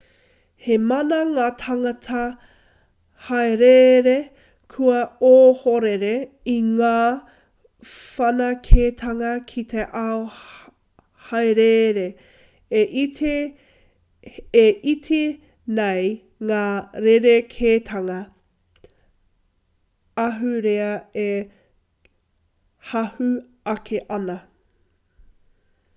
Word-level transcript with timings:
he 0.65 0.75
maha 0.91 1.17
ngā 1.31 1.47
tāngata 1.63 2.19
haereere 3.25 4.13
kua 4.75 5.01
ohorere 5.31 6.13
i 6.53 6.55
ngā 6.69 6.93
whanaketanga 7.97 9.33
ki 9.51 9.65
te 9.75 9.85
ao 10.01 10.17
haereere 11.27 12.07
e 12.79 14.67
iti 14.95 15.21
nei 15.83 16.11
ngā 16.53 16.65
rerekētanga 17.07 18.19
ahurea 20.27 20.91
e 21.29 21.31
hahū 22.93 23.33
ake 23.75 24.03
ana 24.21 24.39